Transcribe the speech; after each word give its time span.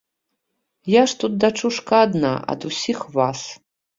Я 0.91 1.03
ж 1.11 1.19
тут, 1.23 1.31
дачушка, 1.43 1.95
адна 2.07 2.33
ад 2.53 2.65
усіх 2.73 2.99
вас. 3.19 3.39